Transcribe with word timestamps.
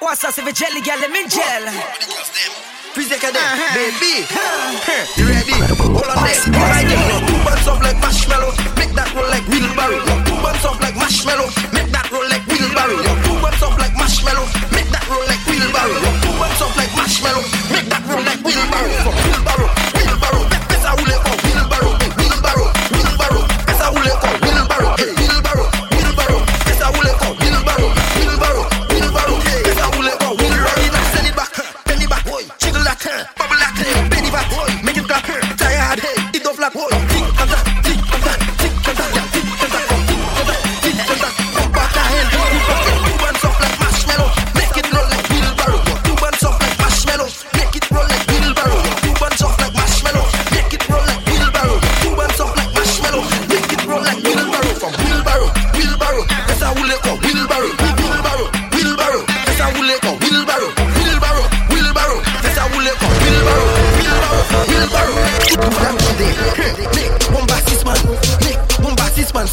Och 0.00 0.18
så 0.18 0.42
vi 0.42 0.52
jelly 0.52 0.80
galen 0.80 1.10
min 1.12 1.28
gel 1.28 1.64
Freeze 2.94 3.10
like 3.10 3.24
a 3.28 3.32
dead, 3.32 3.44
uh-huh. 3.44 3.74
baby. 3.76 4.24
You 5.20 5.26
ready? 5.28 5.52
Hold 5.52 6.08
on 6.08 6.16
there, 6.24 6.40
all 6.56 6.68
right 6.72 6.88
there 6.88 7.08
Now 7.12 7.20
two 7.28 7.36
buns 7.44 7.68
up 7.68 7.82
like 7.82 8.00
marshmallow. 8.00 8.52
Make 8.80 8.94
that 8.96 9.12
roll 9.14 9.28
like 9.28 9.46
wheelbarrow 9.52 10.00
Now 10.08 10.24
two 10.24 10.36
buns 10.40 10.64
up 10.64 10.80
like 10.80 10.96
marshmallow. 10.96 11.48
Make 11.76 11.92
that 11.92 12.08
roll 12.10 12.24
like 12.32 12.46
wheelbarrow 12.48 12.96
Now 13.04 13.16
two 13.24 13.36
buns 13.42 13.62
up 13.62 13.76
like 13.76 13.94
marshmallow. 14.00 14.46
Make 14.72 14.88
that 14.94 15.04
roll 15.12 15.26
like 15.28 15.44
wheelbarrow 15.44 15.98
Now 16.04 16.14
two 16.24 16.32
buns 16.40 16.62
up 16.64 16.72
like 16.80 16.92
marshmallow. 16.96 17.44
Make 17.68 17.88
that 17.92 18.02
roll 18.08 18.24
like 18.24 18.40
wheelbarrow 18.40 19.25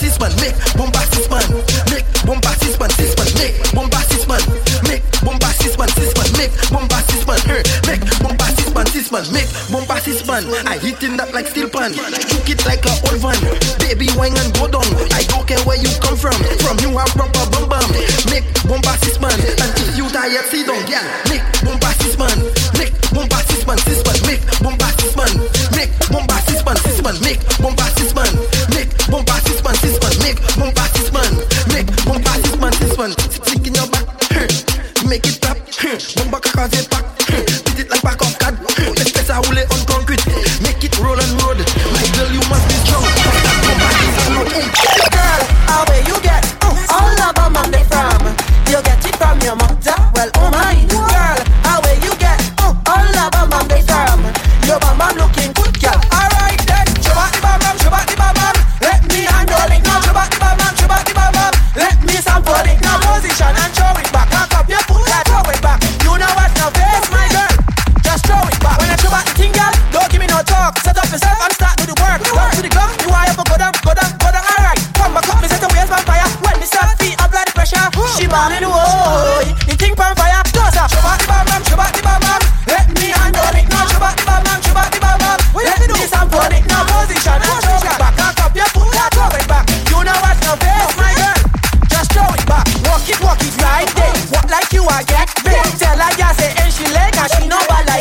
six 0.04 0.20
man, 0.20 0.36
make 0.44 0.56
bomba 0.76 1.00
six 1.16 1.30
man, 1.32 1.48
make 1.88 2.04
bomba 2.28 2.52
six 2.60 2.76
man, 2.76 2.92
six 2.92 3.16
man, 3.16 3.30
make 3.40 3.56
bomba 3.72 4.00
six 4.12 4.28
man, 4.28 4.44
make 4.84 5.04
bomba 5.24 5.48
six 5.56 5.78
man, 5.80 5.88
six 5.96 6.12
man, 6.20 6.28
make 6.36 6.52
bomba 6.68 7.00
six 7.08 7.24
man, 7.24 7.40
make 7.88 8.04
bomba 8.20 8.48
six 8.52 8.68
man, 8.76 8.86
six 8.92 9.12
man, 9.12 9.24
make 9.32 9.48
bomba 9.72 9.96
man. 10.28 10.44
I 10.68 10.78
hitting 10.78 11.16
that 11.18 11.32
like 11.34 11.48
steel 11.48 11.70
pan, 11.70 11.94
shook 12.28 12.50
it 12.52 12.60
like 12.68 12.84
a 12.84 12.94
old 13.08 13.24
van. 13.24 13.40
Baby 13.80 14.12
wine 14.20 14.36
and 14.36 14.52
go 14.60 14.68
down. 14.68 14.84
I 15.16 15.24
don't 15.32 15.48
care 15.48 15.62
where 15.64 15.80
you 15.80 15.92
come 16.04 16.20
from, 16.20 16.36
from 16.60 16.76
you 16.84 16.92
I'm 16.92 17.08
proper 17.16 17.46
bum 17.56 17.72
bum. 17.72 17.88
Make 18.28 18.44
bomba 18.68 19.00
six 19.00 19.20
man, 19.24 19.32
and 19.40 19.72
if 19.80 19.96
you 19.96 20.10
die, 20.12 20.36
see 20.52 20.68
down, 20.68 20.84
yeah. 20.92 21.33
Tell 95.80 95.98
her, 95.98 96.12
yeah, 96.18 96.32
say, 96.34 96.54
and 96.62 96.72
she 96.74 96.86
like 96.94 97.18
and 97.18 97.32
she 97.32 97.48
no 97.48 97.58
balance. 97.68 97.93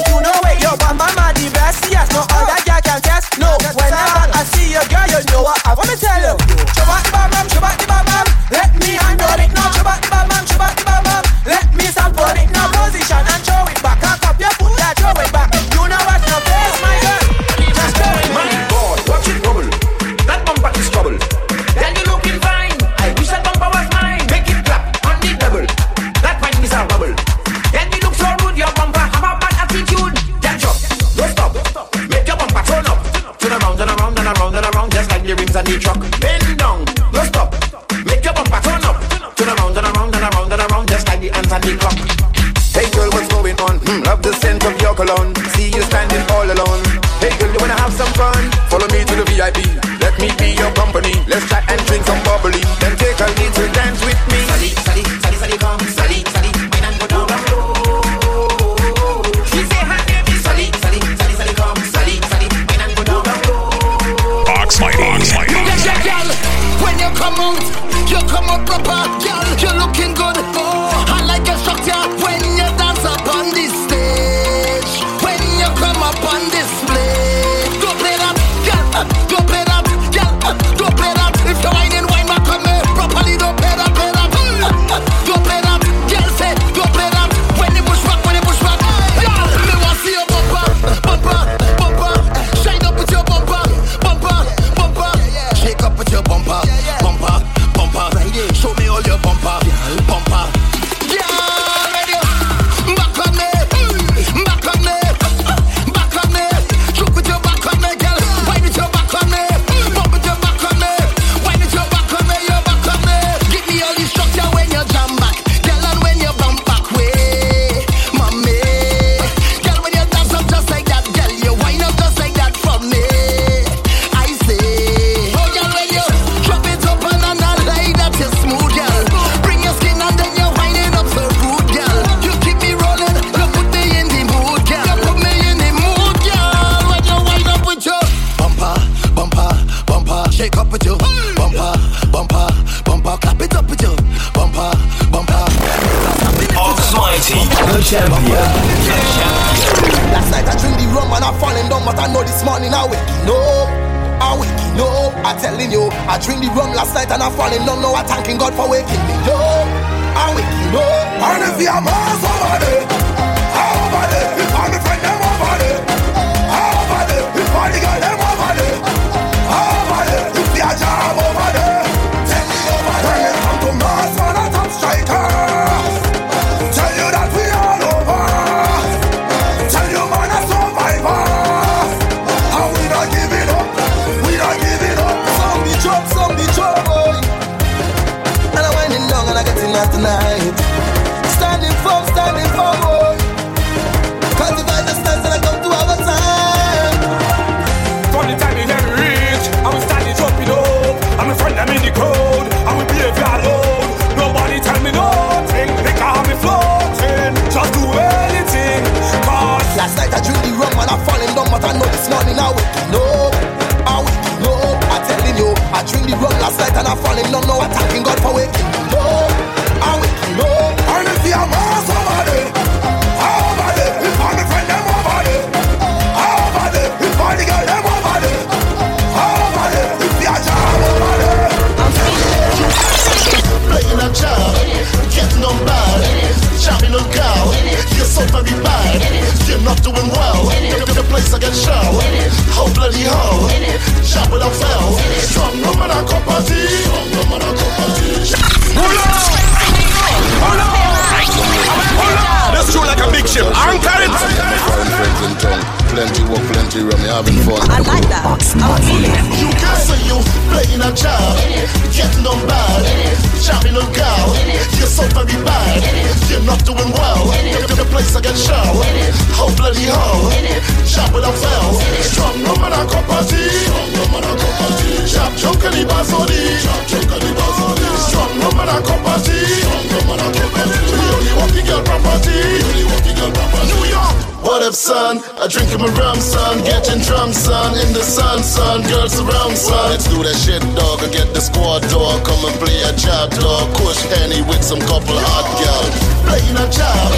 If, 284.73 284.79
son? 284.81 285.21
I 285.37 285.45
drink 285.53 285.69
my 285.77 285.85
rum, 286.01 286.17
son. 286.17 286.65
Getting 286.65 287.05
drunk, 287.05 287.35
son. 287.37 287.77
In 287.85 287.93
the 287.93 288.01
sun, 288.01 288.41
son. 288.41 288.81
Girls 288.89 289.21
around, 289.21 289.53
son. 289.53 289.93
Let's 289.93 290.09
do 290.09 290.25
that 290.25 290.33
shit, 290.33 290.65
dog. 290.73 291.05
I 291.05 291.13
get 291.13 291.29
the 291.37 291.45
squad, 291.45 291.85
dog. 291.93 292.25
Come 292.25 292.41
and 292.49 292.57
play 292.57 292.81
a 292.89 292.97
job, 292.97 293.37
dog. 293.37 293.69
Kush 293.77 294.01
Henny 294.09 294.41
with 294.49 294.65
some 294.65 294.81
couple 294.81 295.13
hot 295.29 295.45
gal. 295.61 295.85
Playing 296.25 296.57
a 296.57 296.65
job. 296.73 297.13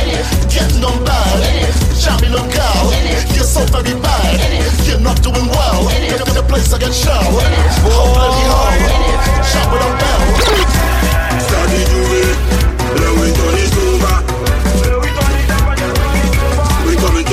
Getting 0.50 0.82
on 0.82 0.98
bad. 1.06 1.70
On 2.34 2.50
cow. 2.50 2.90
You're 3.38 3.46
so 3.46 3.62
very 3.70 3.94
bad. 4.02 4.34
You're 4.82 4.98
not 4.98 5.22
doing 5.22 5.46
well. 5.46 5.86
The, 5.86 6.26
the 6.34 6.42
place 6.50 6.74
I 6.74 6.78
get 6.82 6.90
show. 6.90 7.14
Oh, 7.14 8.10
bloody 8.18 8.42
hell. 8.50 8.66
Chop 9.46 9.70
it 9.70 9.82
up, 9.86 9.94
bell. 10.02 10.20
Study 11.38 11.84
do 11.86 12.02
it. 12.18 12.53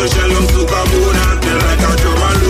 To 0.01 0.07
shell 0.09 0.29
them 0.33 0.45
to 0.49 0.61
Kabuna. 0.65 1.25
They 1.45 1.53
like 1.61 1.85
a 1.85 1.91
drum 2.01 2.23
and. 2.25 2.41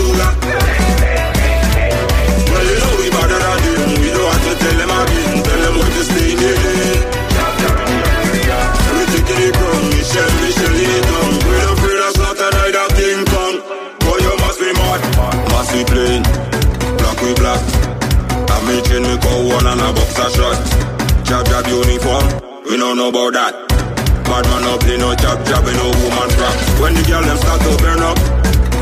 Well, 2.48 2.64
you 2.64 2.76
know 2.80 2.94
we 2.96 3.06
than 3.12 3.28
them. 3.28 3.92
We 4.00 4.08
don't 4.08 4.24
have 4.32 4.44
to 4.48 4.52
tell 4.56 4.76
them 4.80 4.92
again. 4.96 5.36
Tell 5.44 5.60
them 5.60 5.74
what 5.76 5.92
to 5.92 6.02
stay 6.08 6.32
in. 6.32 6.48
We 8.88 9.04
taking 9.12 9.42
it 9.44 9.54
from 9.60 9.80
Michelle, 9.92 10.32
Michelle 10.40 10.80
it 10.80 11.04
down. 11.04 11.28
We 11.44 11.52
don't 11.60 11.76
afraid 11.76 12.00
of 12.00 12.12
slaughter, 12.16 12.50
neither 12.56 12.88
King 12.96 13.20
Kong. 13.28 13.56
Boy, 14.00 14.16
you 14.24 14.34
must 14.40 14.58
be 14.60 14.72
mad. 14.72 15.00
Must 15.52 15.70
be 15.76 15.84
plain. 15.84 16.22
Black 16.96 17.18
with 17.20 17.36
black. 17.36 17.60
I 18.48 18.56
me 18.64 18.80
chain 18.88 19.02
me 19.04 19.16
go 19.20 19.32
one 19.52 19.66
and 19.66 19.80
a 19.80 19.92
boxer 19.92 20.30
shot. 20.32 20.56
Jab 21.24 21.44
jab 21.44 21.66
uniform, 21.66 22.24
we 22.64 22.76
don't 22.78 22.96
know 22.96 23.08
about 23.08 23.32
that. 23.34 23.71
Bad 24.32 24.48
man 24.48 24.64
up, 24.64 24.80
they 24.88 24.96
no 24.96 25.12
jab 25.12 25.44
jab, 25.44 25.60
no 25.60 25.92
woman 26.00 26.30
crap. 26.32 26.56
When 26.80 26.96
the 26.96 27.04
girl 27.04 27.20
them 27.20 27.36
start 27.36 27.60
to 27.68 27.76
burn 27.84 28.00
up, 28.00 28.16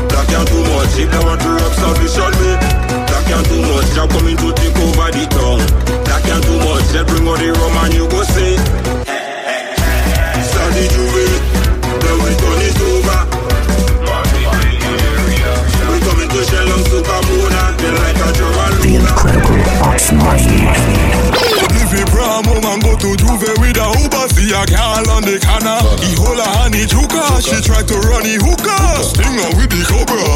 black 0.07 0.31
and 0.31 0.47
too 0.47 0.63
much. 0.71 0.95
If 0.95 1.11
they 1.11 1.19
want 1.27 1.43
to 1.43 1.49
rub 1.51 1.73
stuff, 1.75 1.99
they 1.99 2.07
shot 2.07 2.31
me. 2.39 2.55
Black 2.87 3.27
and 3.35 3.43
too 3.51 3.59
much, 3.59 3.91
jab 3.91 4.07
coming 4.15 4.39
to 4.39 4.47
take 4.55 4.79
over 4.79 5.11
the 5.11 5.27
town. 5.27 5.59
Black 6.07 6.23
and 6.31 6.39
too 6.47 6.55
much, 6.55 6.87
they 6.95 7.03
bring 7.03 7.27
out 7.27 7.35
the 7.43 7.51
rum 7.51 7.75
and 7.83 7.91
you 7.91 8.07
go 8.07 8.23
say. 8.31 8.55
Study 10.39 10.87
to 10.87 11.03
it, 11.19 11.43
then 11.99 12.15
we 12.23 12.31
turn 12.39 12.63
over. 12.87 13.19
We 15.91 15.97
coming 15.99 16.31
to 16.31 16.41
shell 16.47 16.63
them 16.63 16.79
to 16.79 16.97
Kabuna, 17.03 17.63
they 17.75 17.91
like 17.91 18.23
a 18.23 18.29
drum 18.39 18.55
and 18.55 18.75
The 18.79 18.91
incredible 19.03 19.59
Oxnard. 19.83 20.47
If 21.75 21.91
you 21.91 22.05
prom 22.07 22.47
home 22.47 22.63
and 22.71 22.79
go 22.79 22.95
to 22.95 23.09
Juve 23.19 23.51
a 24.51 24.63
girl 24.67 25.07
on 25.15 25.23
the 25.23 25.39
corner. 25.39 25.79
He 26.03 26.11
hold 26.19 26.35
her 26.35 26.51
honey 26.59 26.83
juka, 26.83 27.39
she 27.39 27.57
tried 27.63 27.87
to 27.87 27.97
run 28.03 28.23
the 28.27 28.35
hookah. 28.35 28.99
Sting 28.99 29.39
her 29.39 29.51
with 29.55 29.71
the 29.71 29.81
cobra. 29.87 30.27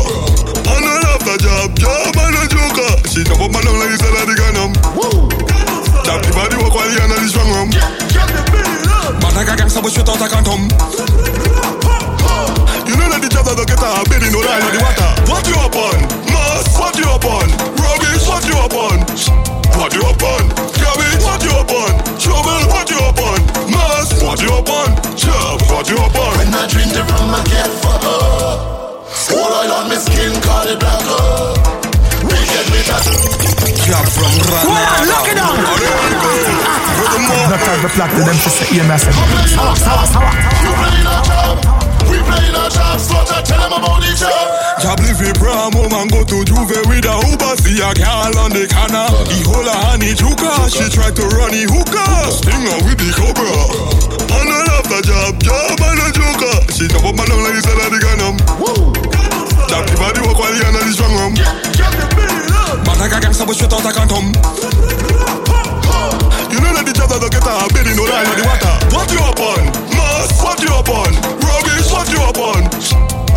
And 0.71 0.85
I 0.87 0.95
love 1.03 1.23
the 1.27 1.35
job, 1.35 1.75
job 1.75 2.15
and 2.15 2.35
a 2.39 2.43
joker. 2.47 2.91
She 3.11 3.27
jump 3.27 3.43
up 3.43 3.51
and 3.51 3.63
down 3.67 3.75
like 3.75 3.91
the 3.91 3.99
cell 3.99 4.15
of 4.15 4.25
the 4.25 4.35
gun. 4.39 4.55
Um. 4.55 4.71
Tap 6.07 6.21
the 6.23 6.31
body 6.31 6.55
walk 6.61 6.73
while 6.73 6.87
the 6.87 6.95
hand 6.95 7.11
the 7.11 7.27
strong 7.27 7.49
arm. 7.59 7.69
Man 9.19 9.33
like 9.35 9.51
a 9.51 9.55
gangster 9.59 9.81
but 9.83 9.91
straight 9.91 10.07
out 10.07 10.21
a 10.21 10.27
cantum. 10.31 10.63
You 12.87 12.95
know 12.95 13.09
that 13.11 13.19
the 13.19 13.29
job 13.29 13.45
that 13.49 13.57
don't 13.57 13.67
get 13.67 13.81
a 13.81 13.99
bed 14.07 14.23
in 14.23 14.31
no 14.31 14.39
line 14.39 14.63
on 14.63 14.71
the 14.71 14.79
water. 14.79 15.11
What 15.27 15.43
you 15.49 15.57
up 15.59 15.75
on? 15.75 15.99
Mass, 16.31 16.71
what 16.79 16.95
you 16.95 17.09
up 17.09 17.25
on? 17.25 17.49
Rubbish, 17.77 18.23
what 18.29 18.45
you 18.47 18.55
up 18.63 18.64
Job 34.45 34.61
from 34.61 35.09
lock 35.09 35.25
it 35.25 35.35
down. 35.35 35.57
Not 37.49 37.61
have 37.61 37.81
the 37.81 37.89
plot 37.93 38.09
to 38.13 38.21
them 38.21 38.37
to 38.37 38.49
say, 38.49 38.69
yeah, 38.77 38.85
massive. 38.85 39.15
You 39.17 39.21
playing 40.77 41.05
a 41.05 41.17
job. 41.25 41.57
We 42.05 42.17
playing 42.21 42.53
a 42.53 42.65
job. 42.69 42.99
Slaughter, 43.01 43.41
tell 43.41 43.57
them 43.57 43.73
about 43.73 44.01
the 44.05 44.13
job. 44.13 44.53
Job 44.85 44.99
leave 45.01 45.21
it 45.25 45.37
prom 45.41 45.73
home 45.73 45.93
and 45.97 46.11
go 46.11 46.21
to 46.21 46.45
Juve 46.45 46.77
with 46.85 47.09
a 47.09 47.15
Uber 47.25 47.53
See 47.57 47.81
a 47.81 47.89
girl 47.95 48.37
on 48.37 48.53
the 48.53 48.69
corner 48.69 49.07
He 49.33 49.41
hold 49.41 49.65
her 49.65 49.79
honey 49.87 50.13
juka 50.13 50.67
She 50.69 50.85
tried 50.93 51.15
to 51.15 51.25
run 51.31 51.55
the 51.55 51.65
hookah 51.65 52.29
Sting 52.29 52.61
her 52.69 52.77
with 52.85 52.99
the 52.99 53.09
cobra 53.15 53.49
And 54.35 54.51
I 54.51 54.61
love 54.67 54.85
the 54.85 55.01
job 55.01 55.41
Job 55.41 55.79
and 55.79 56.05
a 56.05 56.09
joker 56.13 56.55
She 56.69 56.85
jump 56.91 57.07
up 57.07 57.17
and 57.17 57.29
down 57.33 57.41
like 57.41 57.55
the 57.55 57.63
cell 57.65 57.81
of 57.81 57.89
the 57.89 57.99
gun 58.03 58.19
Tap 59.71 59.89
the 59.89 59.95
body 59.97 60.21
walk 60.21 60.37
while 60.37 60.53
hand 60.53 60.75
on 60.75 60.85
the 60.85 60.93
strong 60.93 61.15
arm 61.17 62.14
Man, 62.85 63.01
I 63.01 63.09
got 63.09 63.21
gangsta, 63.21 63.45
but 63.45 63.57
shoot 63.57 63.73
out, 63.73 63.81
I 63.81 63.91
can't 63.91 64.09
come. 64.09 64.29
You 66.53 66.61
know 66.61 66.71
that 66.77 66.85
the 66.85 66.93
job 66.93 67.09
that 67.09 67.17
I 67.17 67.29
get 67.33 67.41
a 67.41 67.65
bed 67.73 67.89
in 67.89 67.97
no 67.97 68.05
line 68.05 68.29
of 68.29 68.37
the 68.37 68.45
water. 68.45 68.75
What 68.93 69.09
you 69.09 69.21
up 69.25 69.41
on? 69.41 69.61
Mass, 69.97 70.29
what 70.45 70.61
you 70.61 70.69
up 70.69 70.89
on? 70.93 71.11
Rubbish, 71.41 71.89
what 71.89 72.07
you 72.13 72.21
up 72.21 72.37
on? 72.37 72.61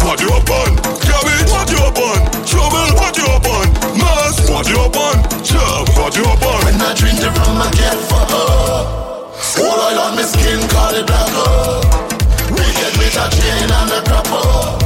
What 0.05 0.21
you 0.21 0.28
up 0.37 0.49
on? 0.52 0.71
Garbage, 1.00 1.49
what 1.49 1.69
you 1.73 1.81
up 1.81 1.97
on? 1.97 2.21
Trouble, 2.45 2.93
what 3.00 3.17
you 3.17 3.25
up 3.25 3.49
on? 3.49 3.67
Mass, 3.97 4.37
what 4.52 4.69
you 4.69 4.78
up 4.85 4.95
on? 4.95 5.17
Job, 5.40 5.88
what 5.97 6.12
you 6.12 6.28
up 6.28 6.45
on? 6.45 6.61
When 6.69 6.76
I 6.85 6.93
drink 6.93 7.17
the 7.19 7.33
rum, 7.33 7.59
I 7.59 7.73
get 7.73 7.97
fucked 8.05 8.37
up. 8.37 9.33
All 9.64 9.81
oil 9.81 9.99
on 9.99 10.12
my 10.14 10.28
skin, 10.28 10.61
call 10.69 10.93
it 10.93 11.09
black 11.09 11.33
up. 11.40 11.88
get 12.52 12.93
with 13.00 13.17
a 13.17 13.26
chain 13.33 13.64
and 13.64 13.97
a 13.97 14.00
crapper. 14.05 14.76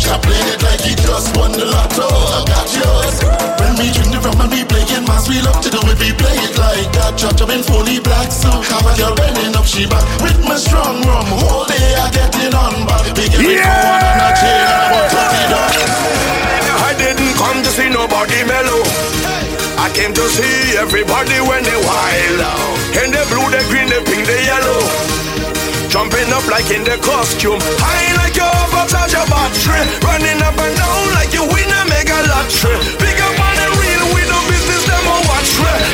Chaplain 0.00 0.46
it 0.56 0.62
like 0.64 0.80
he 0.80 0.94
just 0.96 1.36
won 1.36 1.52
the 1.52 1.68
lotto. 1.68 2.08
I 2.08 2.44
got 2.48 2.66
yours. 2.72 3.35
When 3.76 3.84
we 3.84 3.92
drink 3.92 4.08
the 4.08 4.24
rum 4.24 4.40
and 4.40 4.48
we 4.48 4.64
playing 4.64 5.04
mass, 5.04 5.28
we 5.28 5.36
love 5.44 5.60
to 5.60 5.68
do 5.68 5.76
it. 5.76 6.00
We 6.00 6.08
play 6.16 6.32
it 6.40 6.56
like 6.56 6.88
that. 6.96 7.12
Chop 7.20 7.36
chop 7.36 7.52
in 7.52 7.60
fully 7.60 8.00
black 8.00 8.32
suit. 8.32 8.64
Have 8.72 8.88
a 8.88 8.92
girl 8.96 9.12
bending 9.12 9.52
up, 9.52 9.68
she 9.68 9.84
back 9.84 10.00
with 10.24 10.40
my 10.48 10.56
strong 10.56 11.04
rum. 11.04 11.28
Whole 11.28 11.68
day 11.68 11.92
I 11.92 12.08
get 12.08 12.32
it 12.40 12.56
on 12.56 12.72
back. 12.88 13.04
Big 13.12 13.36
yeah. 13.36 13.68
one 13.68 14.00
on 14.00 14.16
a 14.16 14.28
chain 14.32 14.64
and 14.64 14.80
I 14.80 14.84
want 14.96 15.12
to 15.12 15.20
I 16.88 16.90
didn't 16.96 17.36
come 17.36 17.60
to 17.60 17.68
see 17.68 17.92
nobody 17.92 18.48
mellow. 18.48 18.80
I 19.76 19.92
came 19.92 20.16
to 20.16 20.24
see 20.24 20.80
everybody 20.80 21.36
when 21.44 21.60
they 21.60 21.76
wild. 21.76 22.40
out. 22.48 22.80
In 23.04 23.12
the 23.12 23.28
blue, 23.28 23.44
the 23.52 23.60
green, 23.68 23.92
the 23.92 24.00
pink, 24.08 24.24
the 24.24 24.40
yellow. 24.40 24.80
Jumping 25.92 26.32
up 26.32 26.48
like 26.48 26.72
in 26.72 26.80
the 26.80 26.96
costume. 27.04 27.60
High 27.76 28.16
like 28.24 28.40
you 28.40 28.48
overcharge 28.64 29.12
your 29.12 29.28
battery. 29.28 29.84
Running 30.00 30.40
up 30.40 30.56
and 30.56 30.72
down 30.80 31.04
like 31.12 31.36
you 31.36 31.44
win 31.44 31.68
a 31.68 31.84
mega 31.92 32.16
lottery. 32.24 32.80
Big 33.04 33.20
up 33.20 33.35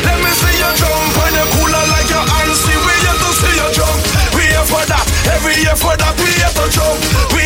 Let 0.07 0.19
me 0.23 0.31
see 0.31 0.57
you 0.59 0.71
jump 0.79 1.13
cooler 1.55 1.85
like 1.93 2.09
your 2.09 2.25
see 2.55 2.77
We 2.77 2.95
have 3.09 3.21
to 3.21 3.31
see 3.35 3.55
you 3.59 3.69
jump. 3.75 4.01
We 4.37 4.45
here 4.47 4.67
for 4.67 4.85
that. 4.87 5.07
Every 5.35 5.57
year 5.63 5.77
for 5.77 5.95
that, 5.97 6.15
we 6.21 6.31
have 6.43 6.55
to 6.57 6.67
jump. 6.71 6.99
We 7.35 7.43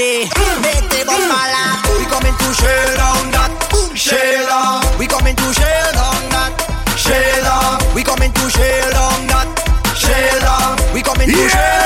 Buddha 0.00 0.30
bombade. 0.30 0.30
Mete 0.62 1.04
bombala. 1.04 1.82
We 1.98 2.04
coming 2.06 2.34
to 2.34 2.54
shell 2.54 2.96
down 2.96 3.30
that. 3.32 3.52
Shell 3.94 4.98
We 4.98 5.06
coming 5.06 5.36
to 5.36 5.52
shell 5.52 5.92
down 5.92 6.28
that. 6.30 6.52
Shell 6.96 7.94
We 7.94 8.02
coming 8.02 8.32
to 8.32 8.50
shell 8.50 8.90
down 8.92 9.26
that. 9.28 9.48
Shell 9.94 10.94
We 10.94 11.02
coming 11.02 11.28
to 11.28 11.48
shell 11.48 11.79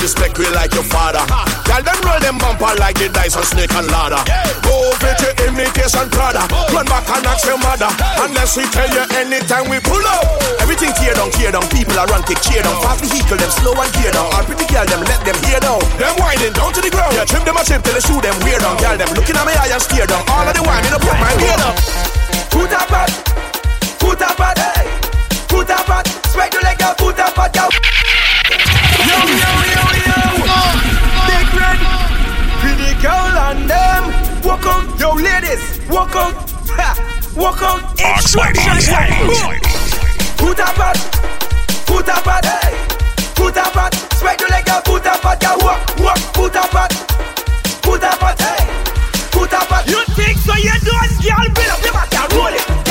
respect 0.00 0.38
we 0.38 0.46
like 0.54 0.74
your 0.74 0.86
father. 0.86 1.22
Tell 1.66 1.82
them 1.82 1.98
roll 2.04 2.20
them 2.20 2.38
bumper 2.38 2.72
like 2.78 2.98
the 2.98 3.08
dice 3.08 3.36
on 3.36 3.44
snake 3.44 3.72
and 3.74 3.86
ladder. 3.88 4.20
Go 4.62 4.90
over 4.90 5.12
to 5.12 5.28
imitation 5.46 6.06
Prada. 6.10 6.44
Run 6.74 6.86
back 6.86 7.06
and 7.10 7.26
ask 7.26 7.46
your 7.46 7.58
mother. 7.58 7.88
Unless 8.22 8.56
we 8.56 8.64
tell 8.70 8.88
you 8.90 9.04
anytime 9.16 9.68
we 9.70 9.78
pull 9.80 10.02
up. 10.06 10.24
Everything 10.62 10.92
tear 10.98 11.14
down, 11.14 11.30
tear 11.34 11.52
down. 11.52 11.66
People 11.70 11.98
are 11.98 12.08
run, 12.08 12.22
kick, 12.24 12.40
cheer 12.42 12.62
down. 12.62 12.76
Fast 12.82 13.04
vehicle, 13.04 13.38
them 13.38 13.50
slow 13.50 13.74
and 13.76 13.92
gear 13.98 14.12
down. 14.12 14.28
All 14.32 14.44
pretty 14.44 14.66
girl, 14.70 14.86
them 14.86 15.02
let 15.06 15.20
them 15.24 15.38
hear 15.44 15.60
down. 15.60 15.80
Them 15.98 16.14
winding 16.18 16.54
down 16.54 16.72
to 16.72 16.80
the 16.80 16.90
ground. 16.90 17.14
Yeah, 17.14 17.26
trim 17.28 17.44
them 17.44 17.58
a 17.58 17.62
chip 17.64 17.82
till 17.82 17.94
they 17.94 18.04
shoot 18.04 18.22
them 18.22 18.36
weird 18.44 18.62
down. 18.62 18.76
Girl, 18.78 18.96
them 18.96 19.10
looking 19.14 19.36
at 19.36 19.44
me 19.46 19.54
eye 19.54 19.72
and 19.72 19.82
steer 19.82 20.06
down. 20.06 20.22
All 20.30 20.46
of 20.46 20.54
the 20.54 20.62
wine, 20.62 20.84
no 20.90 20.98
put 20.98 21.16
my 21.18 21.32
ear 21.38 21.56
down. 21.58 21.74
Put 22.52 22.72
up 22.74 22.92
at, 22.92 23.10
put 23.98 24.22
up 24.22 24.40
at. 24.40 24.56
Put 25.48 25.70
up 25.70 25.88
at, 25.90 26.06
spread 26.28 26.52
your 26.52 26.62
leg 26.62 26.80
out, 26.82 26.96
put 26.98 27.18
up 27.18 27.36
at, 27.38 27.52
them. 33.66 34.02
Walk 34.44 34.66
on, 34.66 34.98
yo 34.98 35.12
ladies, 35.14 35.80
walk 35.88 36.14
on, 36.14 36.34
ha, 36.76 36.94
walk 37.36 37.62
on. 37.62 37.80
Instructions. 37.98 38.86
Put 40.36 40.60
up 40.60 40.78
at, 40.78 40.96
put 41.86 42.08
up 42.08 42.26
at, 42.26 42.44
hey. 42.44 42.76
Put 43.34 43.56
up 43.56 43.76
at, 43.76 43.94
spread 44.14 44.40
your 44.40 44.50
leg 44.50 44.68
out, 44.68 44.84
put 44.84 45.06
up 45.06 45.24
at, 45.24 45.42
yo. 45.42 45.56
Walk, 45.64 45.80
walk, 45.98 46.20
put 46.34 46.56
up 46.56 46.74
at, 46.74 46.90
put 47.82 48.04
up 48.04 48.22
at, 48.22 48.40
hey. 48.40 48.78
Put 49.38 49.52
up 49.52 49.70
at. 49.70 49.86
You 49.86 50.02
think 50.16 50.36
so? 50.38 50.54
You 50.56 50.72
don't, 50.82 51.22
girl. 51.22 51.54
Bring 51.54 51.70
up 51.70 51.80
your 51.84 51.92
back, 51.92 52.10
girl. 52.10 52.38
Roll 52.38 52.54
it. 52.54 52.87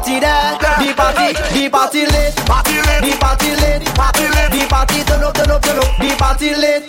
Party 0.00 0.16
there, 0.20 0.56
the 0.80 0.94
party, 0.96 1.28
the 1.52 1.68
party 1.68 2.06
lit. 2.08 2.32
Party 2.48 2.76
lit. 2.80 3.00
The 3.04 3.12
party 3.20 3.50
lit, 3.52 3.84
Party 3.92 4.24
lit. 4.32 4.48
the 4.48 4.64
party 4.64 5.04
turn 5.04 5.22
up, 5.22 5.34
turn 5.34 5.50
up, 5.50 5.60
turn 5.60 5.76
up. 5.76 5.92
The 6.00 6.16
party 6.16 6.54
lit. 6.56 6.88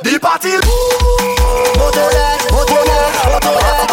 The 0.00 0.18
party. 0.18 0.56
Motorhead, 1.76 2.40
Motorhead, 2.48 3.12
Motorhead. 3.28 3.92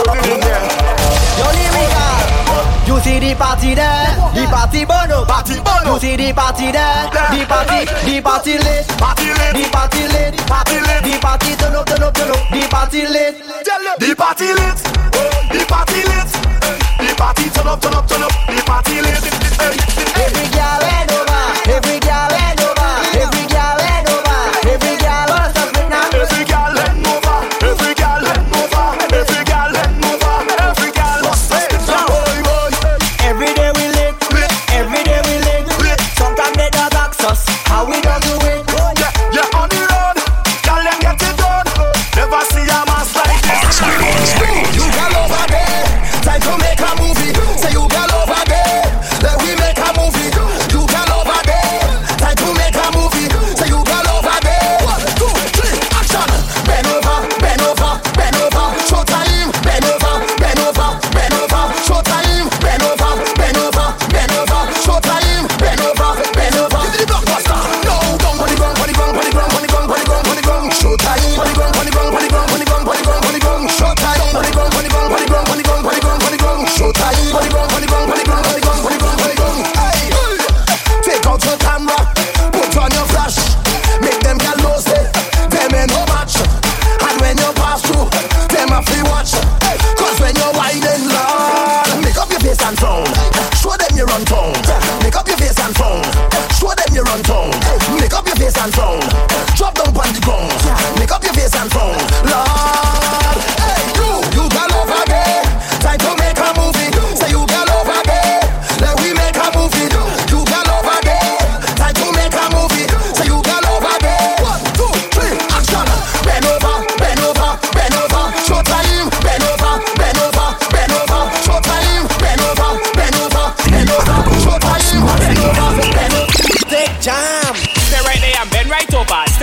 Yo 1.36 1.48
lyrical. 1.52 2.24
You 2.88 2.96
see 3.04 3.20
the 3.20 3.36
party 3.36 3.76
there, 3.76 4.16
the 4.32 4.48
party 4.48 4.84
up. 4.88 5.28
Party 5.28 5.60
burn 5.60 5.84
You 5.84 6.00
see 6.00 6.16
the 6.16 6.32
party 6.32 6.72
there, 6.72 7.12
the 7.12 7.44
party, 7.44 7.84
the 8.08 8.22
party 8.24 8.58
lit. 8.64 8.88
Party 8.96 9.28
lit. 9.28 9.54
The 9.60 9.68
party 9.76 10.08
lit, 10.08 10.40
Party 10.48 10.80
lit. 10.80 11.04
the 11.04 11.20
party 11.20 11.52
turn 11.60 11.76
up, 11.76 11.86
turn 11.86 12.04
up, 12.04 12.14
turn 12.16 12.32
up. 12.32 12.40
The 12.48 12.68
party 12.72 13.08
lit. 13.12 13.44
The 14.00 14.16
party 14.16 14.54
lit. 14.56 14.78
The 15.52 15.66
party 15.68 15.83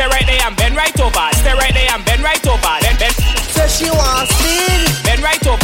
Stay 0.01 0.09
right 0.09 0.25
there 0.25 0.41
and 0.49 0.57
bend 0.57 0.77
right 0.77 0.99
over. 0.99 1.29
Stay 1.37 1.53
right 1.53 1.75
there 1.75 1.93
and 1.93 2.03
bend 2.07 2.23
right 2.25 2.41
over. 2.49 2.73
Bend, 2.81 2.99
bend, 2.99 3.13
So 3.53 3.69
she 3.69 3.85
wants 3.93 4.33
speed. 4.33 4.89
bend 5.05 5.21
right 5.21 5.47
over. 5.47 5.61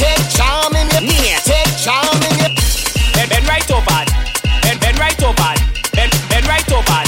Take 0.00 0.24
charm 0.32 0.72
in 0.72 0.88
your 0.96 1.12
Yeah. 1.12 1.44
Take 1.44 1.68
charm 1.76 2.08
in 2.24 2.32
your 2.40 2.48
Bend, 3.12 3.28
bend 3.28 3.44
right 3.44 3.70
over. 3.70 4.00
Bend, 4.64 4.80
bend 4.80 4.98
right 4.98 5.22
over. 5.22 5.52
Bend, 5.92 6.12
bend 6.32 6.46
right 6.48 6.72
over. 6.72 7.00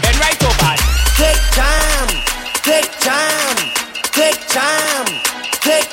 Bend 0.00 0.18
right 0.24 0.40
over. 0.40 0.72
Take 1.20 1.42
jam. 1.52 2.08
Take 2.64 2.88
jam. 3.04 3.56
Take 4.08 4.40
jam. 4.48 5.04
Take. 5.60 5.84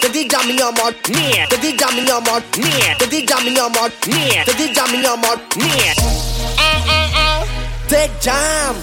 Take 0.00 0.12
the 0.16 0.24
jam 0.24 0.48
in 0.48 0.56
your 0.56 0.72
mouth. 0.72 0.96
Take 1.04 1.60
the 1.60 1.76
jam 1.76 1.98
in 1.98 2.06
your 2.06 2.22
mouth. 2.22 2.50
Take 2.50 3.10
the 3.12 3.26
jam 3.28 3.46
in 3.46 3.52
your 3.52 3.68
mouth. 3.68 3.92
Take 4.00 4.56
the 4.56 4.72
jam 4.72 4.88
in 4.94 5.02
your 5.04 5.18
mouth. 5.18 5.42
Yeah. 5.60 6.93
Take 7.88 8.10
jam. 8.20 8.74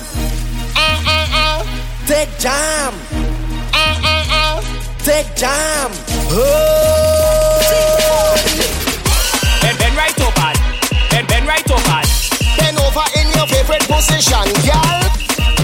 Take 2.07 2.29
jam. 2.39 2.93
Take 5.03 5.35
jam. 5.35 5.91
Bend, 9.61 9.77
bend 9.79 9.95
right 9.97 10.19
over. 10.21 10.51
Bend, 11.09 11.27
bend 11.27 11.47
right 11.47 11.71
over. 11.71 12.01
Bend 12.57 12.77
over 12.79 13.05
in 13.19 13.27
your 13.35 13.47
favorite 13.47 13.85
position, 13.89 14.45
girl. 14.65 15.01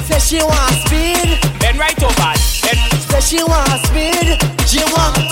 Say 0.07 0.19
she 0.19 0.43
want 0.43 0.73
speed. 0.85 1.39
Bend 1.59 1.77
right 1.77 2.01
over. 2.03 2.33
Bend, 2.63 2.79
Say 3.09 3.21
she 3.21 3.43
want 3.43 3.69
speed. 3.85 4.41
She 4.67 4.83
want 4.93 5.26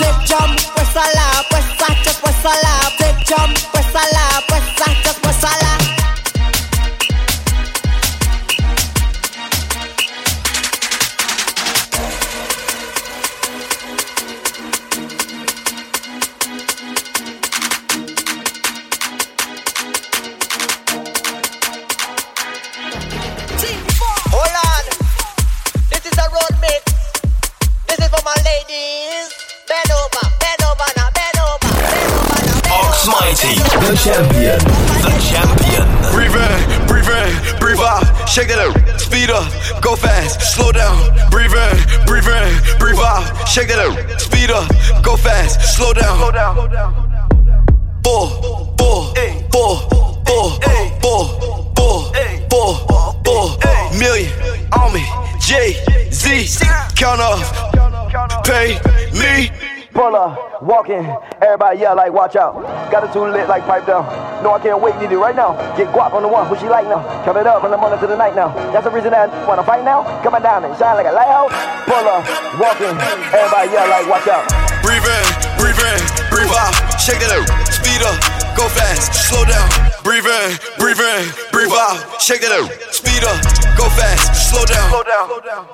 everybody 61.46 61.78
yell 61.78 61.94
like 61.96 62.12
watch 62.12 62.34
out. 62.34 62.58
Got 62.90 63.06
it 63.06 63.12
too 63.14 63.22
lit 63.24 63.48
like 63.48 63.62
pipe 63.64 63.86
down. 63.86 64.04
No, 64.42 64.52
I 64.52 64.58
can't 64.58 64.82
wait, 64.82 64.98
need 64.98 65.10
it 65.14 65.18
right 65.18 65.34
now. 65.34 65.54
Get 65.78 65.88
guap 65.94 66.12
on 66.12 66.22
the 66.22 66.28
one, 66.28 66.46
who 66.46 66.58
she 66.58 66.68
like 66.68 66.84
now. 66.90 67.00
Count 67.24 67.38
it 67.38 67.46
up 67.46 67.62
from 67.62 67.70
the 67.70 67.78
morning 67.78 67.98
to 68.00 68.06
the 68.06 68.16
night 68.16 68.34
now. 68.34 68.50
That's 68.74 68.84
the 68.84 68.90
reason 68.90 69.10
that 69.14 69.30
I 69.30 69.46
wanna 69.46 69.62
fight 69.62 69.84
now. 69.84 70.02
Coming 70.22 70.42
down 70.42 70.66
and 70.66 70.74
shine 70.76 70.98
like 70.98 71.06
a 71.06 71.14
lighthouse. 71.14 71.54
Puller, 71.86 72.20
walking, 72.58 72.96
everybody 73.30 73.70
yell 73.70 73.88
like 73.88 74.06
watch 74.10 74.26
out. 74.26 74.44
Breathe 74.82 75.06
in, 75.06 75.26
breathe 75.56 75.78
in, 75.78 76.00
breathe 76.28 76.52
out. 76.52 76.74
Shake 76.98 77.22
that 77.22 77.30
up, 77.30 77.46
speed 77.70 78.02
up, 78.02 78.18
go 78.58 78.66
fast, 78.74 79.14
slow 79.30 79.46
down. 79.46 79.66
Breathe 80.02 80.26
in, 80.26 80.58
breathe 80.82 81.00
in, 81.00 81.30
breathe 81.54 81.72
out. 81.72 82.02
Shake 82.20 82.42
that 82.42 82.52
up, 82.52 82.66
speed 82.90 83.22
up, 83.22 83.38
go 83.78 83.86
fast, 83.94 84.50
slow 84.50 84.66
down. 84.66 84.90
Slow 84.90 85.40
down. 85.40 85.64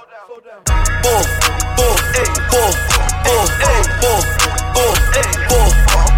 Four, 1.02 1.22
four, 1.74 1.94
four, 2.52 2.70
four, 3.26 3.42
four, 4.00 4.51
four, 4.74 4.94
four, 5.48 5.68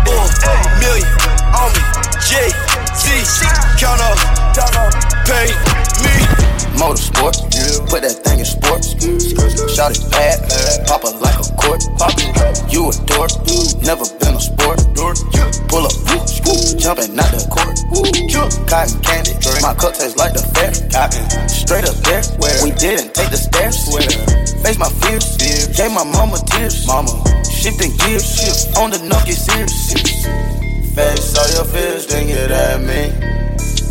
four, 0.05 0.25
million 0.81 1.09
on 1.55 1.73
me. 1.73 2.24
J 2.35 3.23
Z, 3.23 3.47
count 3.79 4.01
up, 4.03 4.19
pay 5.23 5.47
me. 6.03 6.15
Motorsport, 6.75 7.39
Put 7.87 8.03
that 8.03 8.27
thing 8.27 8.41
in 8.41 8.45
sports. 8.45 8.99
Shot 9.71 9.95
it 9.95 10.03
bad, 10.11 10.43
pop 10.91 11.07
it 11.07 11.15
like 11.23 11.39
a 11.39 11.47
court. 11.55 11.87
You 12.67 12.91
a 12.91 12.93
dork, 13.07 13.31
never 13.87 14.03
been 14.19 14.35
a 14.35 14.41
sport. 14.43 14.83
Pull 15.71 15.87
up, 15.87 15.95
jumping 16.75 17.15
out 17.15 17.31
the 17.31 17.47
court. 17.47 17.79
Cotton 18.67 18.99
candy, 19.07 19.39
my 19.63 19.71
cup 19.79 19.95
tastes 19.95 20.19
like 20.19 20.35
the 20.35 20.43
fair. 20.59 20.75
Straight 21.47 21.87
up 21.87 21.95
there, 22.03 22.27
we 22.67 22.75
didn't 22.75 23.15
take 23.15 23.31
the 23.31 23.39
stairs. 23.39 23.79
Face 24.59 24.79
my 24.79 24.91
fears, 25.07 25.39
gave 25.77 25.93
my 25.95 26.03
mama 26.03 26.43
tears. 26.51 26.85
Mama, 26.85 27.15
shifting 27.47 27.95
gears, 27.99 28.75
on 28.77 28.91
the 28.91 28.99
no 29.07 29.23
get 29.23 29.39
serious. 29.39 30.64
Face 30.95 31.37
all 31.37 31.51
your 31.51 31.65
fears, 31.65 32.07
then 32.07 32.29
get 32.29 32.53
at 32.53 32.81
me. 32.81 33.11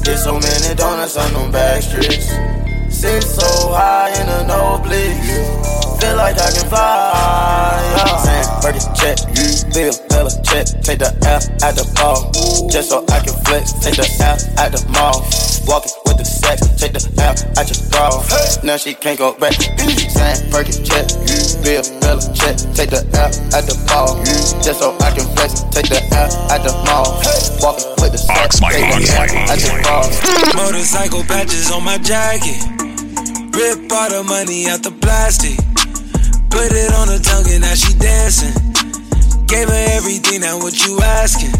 Get 0.03 0.17
so 0.17 0.39
many 0.39 0.73
donuts 0.75 1.17
on 1.17 1.33
them 1.33 1.51
back 1.51 1.81
streets. 1.83 2.29
Sit 2.89 3.23
so 3.23 3.73
high 3.73 4.07
in 4.21 4.25
the 4.27 4.53
nosebleeds. 4.53 5.99
Feel 5.99 6.15
like 6.15 6.39
I 6.39 6.51
can 6.51 6.69
fly. 6.69 7.93
Yeah. 7.97 8.17
Saying, 8.23 8.47
Birdie 8.61 8.85
check, 8.95 9.17
you 9.35 9.73
Bill, 9.73 9.93
Bella 10.07 10.31
check. 10.43 10.65
Take 10.81 10.99
the 10.99 11.11
F 11.27 11.43
out 11.61 11.75
the 11.75 11.83
ball. 11.95 12.31
Just 12.69 12.89
so 12.89 13.03
I 13.09 13.19
can 13.19 13.35
flex. 13.43 13.73
Take 13.83 13.95
the 13.95 14.07
F 14.23 14.57
out 14.57 14.71
the 14.71 14.87
mall. 14.91 15.27
Walking 15.67 16.02
with 16.13 16.21
the 16.21 16.30
sex. 16.30 16.62
Take 16.78 16.93
the 16.93 17.02
F 17.17 17.41
out 17.58 17.65
your 17.65 17.82
bra. 17.89 18.21
Now 18.63 18.78
she 18.78 18.93
can't 18.93 19.17
go 19.17 19.34
back. 19.34 19.54
Saying, 19.58 20.49
Birdie 20.54 20.78
check, 20.86 21.10
Bill, 21.65 21.82
Bella 21.99 22.21
check. 22.34 22.56
Take 22.78 22.93
the 22.93 23.02
F 23.17 23.34
out 23.54 23.65
the 23.65 23.76
ball. 23.89 24.21
Just 24.62 24.80
so 24.80 24.93
I 25.02 25.10
can 25.10 25.26
flex. 25.34 25.65
Take 25.73 25.89
the 25.89 26.02
F 26.13 26.32
out 26.54 26.62
the 26.62 26.73
mall. 26.86 27.17
Walking 27.62 27.89
with 27.97 28.13
the 28.13 28.21
sex. 28.21 28.62
Take 28.62 28.93
the 28.93 29.10
F 29.10 29.34
out 29.49 29.58
your 29.58 29.78
bra. 29.82 30.06
Motorcycle 30.54 31.23
patches 31.26 31.71
on 31.71 31.84
my 31.84 31.97
jacket. 31.97 32.62
Rip 33.54 33.91
all 33.91 34.10
the 34.10 34.23
money 34.26 34.69
out 34.69 34.84
the 34.84 34.91
plastic. 35.02 35.58
Put 36.49 36.69
it 36.69 36.93
on 36.93 37.08
her 37.10 37.19
tongue 37.19 37.49
and 37.49 37.62
now 37.62 37.73
she 37.73 37.93
dancing. 37.97 38.54
Gave 39.47 39.69
her 39.69 39.86
everything, 39.97 40.41
now 40.41 40.58
what 40.58 40.73
you 40.86 40.99
asking? 41.02 41.54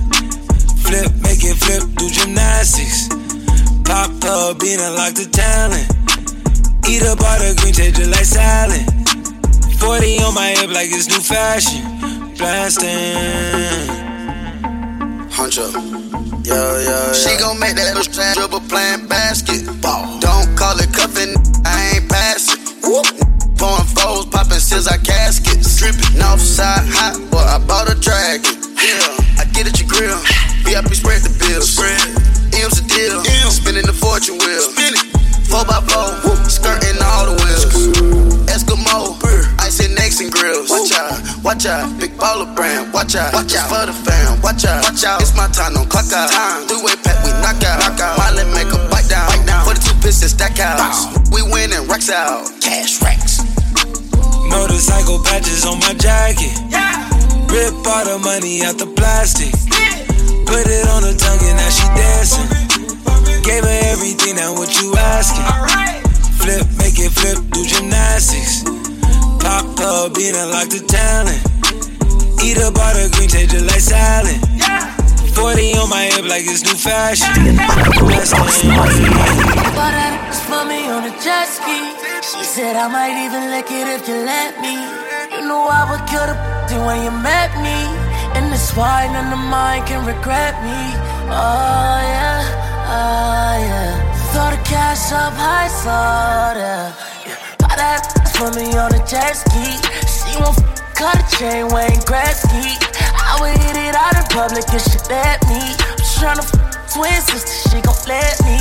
Flip, 0.86 1.10
make 1.22 1.42
it 1.42 1.58
flip, 1.58 1.84
do 1.98 2.10
gymnastics. 2.10 3.22
Pop 3.84 4.12
up, 4.24 4.60
bean, 4.60 4.80
unlock 4.80 5.13
the 5.13 5.28
talent. 5.32 5.88
Eat 6.88 7.04
up 7.04 7.19
all 7.22 7.39
the 7.39 7.56
green, 7.60 7.76
it 7.78 8.08
like 8.08 8.26
salad. 8.26 8.84
40 9.80 10.19
on 10.19 10.34
my 10.34 10.56
hip 10.56 10.72
like 10.72 10.89
it's 10.91 11.08
new 11.08 11.19
fashion. 11.19 11.84
Blasting. 12.38 13.88
Huncho. 15.32 15.72
Yo, 16.46 16.56
yo, 16.56 17.13
She 17.13 17.38
gon' 17.39 17.60
make 17.60 17.76
that 17.76 17.96
little 17.96 18.04
stand 18.04 18.36
dribble 18.36 18.67
playing 18.67 19.08
basketball. 19.08 20.19
Don't 20.19 20.56
call 20.58 20.76
it 20.80 20.91
cuffin', 20.91 21.36
I 21.63 21.96
ain't 21.96 22.10
passing. 22.10 22.60
Whoop. 22.84 23.08
Pouring 23.58 23.88
foes, 23.96 24.26
popping 24.28 24.60
scissors, 24.60 24.88
I 24.88 24.98
caskets. 24.98 25.80
Dripping 25.80 26.19
Northside 26.19 26.84
hot, 26.91 27.15
boy, 27.32 27.39
I 27.39 27.60
bought 27.65 27.89
a 27.89 27.96
dragon. 27.96 28.60
Yeah, 28.76 29.39
I 29.39 29.46
get 29.56 29.67
at 29.67 29.80
your 29.80 29.88
grill. 29.88 30.19
VIP 30.67 30.96
spread 30.96 31.22
the 31.24 31.32
bill. 31.39 31.62
Spread. 31.62 32.12
M's 34.23 34.29
a 34.29 34.38
deal. 34.38 34.39
M. 34.39 34.39
Spinning 34.39 34.39
the 34.39 34.39
fortune 34.39 34.39
wheel. 34.39 34.62
Spin 34.62 34.93
it. 34.93 35.13
4x4, 35.51 36.23
whoop, 36.23 36.39
skirting 36.49 36.99
all 37.03 37.25
the 37.27 37.36
wheels. 37.43 37.65
Eskimo, 38.47 39.19
ice 39.59 39.79
and 39.83 39.95
necks 39.95 40.19
and 40.21 40.31
grills. 40.31 40.69
Watch 40.69 40.91
out, 40.93 41.19
watch 41.43 41.65
out, 41.65 41.99
big 41.99 42.15
baller 42.17 42.47
brand. 42.55 42.93
Watch 42.93 43.15
out, 43.15 43.33
watch 43.33 43.53
out 43.55 43.69
for 43.69 43.86
the 43.86 43.93
fam. 43.93 44.41
Watch 44.41 44.65
out, 44.65 44.83
watch 44.83 45.03
out. 45.03 45.21
It's 45.21 45.36
my 45.36 45.47
time, 45.47 45.73
don't 45.73 45.89
clock 45.89 46.12
out. 46.13 46.31
Time. 46.31 46.67
Three-way 46.67 46.95
pack, 47.03 47.21
we 47.25 47.31
knock 47.43 47.62
out. 47.63 47.79
Knock 47.83 47.99
out. 47.99 48.17
Miley 48.17 48.45
make 48.55 48.71
a 48.71 48.79
bite 48.89 49.09
down. 49.09 49.27
Bite 49.29 49.45
down. 49.45 49.65
For 49.67 49.73
the 49.75 49.81
two 49.83 49.95
pistons, 50.01 50.31
stack 50.31 50.59
out. 50.59 50.79
We 51.31 51.43
win 51.43 51.73
and 51.73 51.88
racks 51.89 52.09
out. 52.09 52.49
Cash 52.62 53.01
racks. 53.01 53.43
Motorcycle 54.47 55.19
patches 55.23 55.65
on 55.65 55.79
my 55.79 55.93
jacket. 55.93 56.55
Yeah. 56.71 57.09
Rip 57.51 57.75
all 57.86 58.05
the 58.05 58.17
money 58.23 58.63
out 58.63 58.77
the 58.77 58.88
plastic. 58.88 59.53
Put 60.47 60.65
it 60.65 60.88
on 60.89 61.03
her 61.03 61.13
tongue 61.13 61.43
and 61.45 61.57
now 61.57 61.69
she 61.69 61.86
dancing. 61.93 62.63
Gave 63.43 63.63
her 63.63 63.79
everything, 63.91 64.36
now 64.36 64.53
what 64.53 64.71
you 64.82 64.95
asking? 64.95 65.45
Flip, 66.39 66.65
make 66.79 66.97
it 66.97 67.12
flip, 67.12 67.38
do 67.51 67.65
gymnastics. 67.65 68.63
Pop 69.43 69.79
up, 69.79 70.13
bean, 70.15 70.36
unlock 70.36 70.69
the 70.69 70.79
talent. 70.88 71.41
Eat 72.43 72.58
a 72.58 72.71
the 72.71 73.10
green, 73.15 73.29
taste 73.29 73.53
it 73.53 73.63
like 73.63 73.79
salad. 73.79 74.39
40 75.36 75.73
on 75.82 75.89
my 75.89 76.06
hip 76.13 76.25
like 76.29 76.45
it's 76.45 76.62
new 76.63 76.75
fashion. 76.75 77.56
Bought 77.58 77.65
that 79.95 80.13
ass 80.27 80.39
for 80.45 80.63
me 80.67 80.88
on 80.91 81.03
a 81.03 81.10
jet 81.23 81.47
ski. 81.49 81.79
She 82.21 82.43
said 82.45 82.75
I 82.75 82.88
might 82.88 83.17
even 83.25 83.49
lick 83.49 83.71
it 83.71 83.88
if 83.88 84.08
you 84.08 84.15
let 84.23 84.60
me. 84.62 84.75
You 85.34 85.41
know 85.47 85.65
I 85.65 85.89
would 85.89 86.06
kill 86.06 86.27
the 86.27 86.36
when 86.86 87.01
you 87.03 87.12
met 87.12 87.49
me. 87.65 87.73
And 88.36 88.53
it's 88.53 88.75
why 88.75 89.08
none 89.08 89.32
of 89.34 89.39
mine 89.39 89.84
can 89.88 90.06
regret 90.06 90.62
me. 90.62 90.93
Oh 91.32 91.97
yeah, 92.12 92.42
yeah. 92.93 93.97
Throw 94.32 94.49
the 94.53 94.62
cash 94.65 95.12
up 95.12 95.34
high, 95.34 95.67
so 95.69 95.89
yeah. 95.89 96.93
Uh, 96.93 97.27
yeah. 97.27 97.38
Buy 97.60 97.75
that 97.75 98.01
for 98.38 98.49
me 98.58 98.73
on 98.77 98.93
a 98.93 99.01
jet 99.06 99.34
ski. 99.38 99.77
She 100.06 100.38
won't 100.41 100.58
f- 100.58 100.93
cut 100.93 101.17
a 101.17 101.25
chain, 101.38 101.69
Wayne 101.73 102.01
Gretzky. 102.06 102.77
I 103.17 103.38
would 103.41 103.58
hit 103.65 103.77
it 103.77 103.95
out 103.95 104.13
in 104.17 104.25
public 104.29 104.65
if 104.73 104.82
she 104.86 104.99
let 105.10 105.41
me. 105.49 105.62
I'm 105.73 106.06
tryna 106.17 106.45
f- 106.45 106.93
twin 106.93 107.19
sister, 107.21 107.69
she 107.69 107.77
gon' 107.82 107.97
let 108.08 108.38
me. 108.45 108.58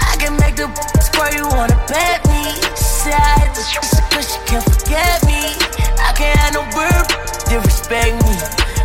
I 0.00 0.16
can 0.20 0.36
make 0.40 0.56
the 0.56 0.68
square 1.00 1.32
you 1.36 1.46
wanna 1.56 1.76
bet 1.88 2.20
me. 2.28 2.52
She 2.76 3.08
say 3.08 3.16
I 3.16 3.44
hit 3.44 3.52
the 3.56 3.62
shit 3.64 4.04
cause 4.12 4.26
she 4.28 4.40
can't 4.48 4.64
forget 4.64 5.24
me. 5.24 5.56
I 6.00 6.12
can't 6.16 6.36
have 6.38 6.52
no 6.54 6.62
bird, 6.76 7.04
disrespect 7.48 8.12
me. 8.24 8.34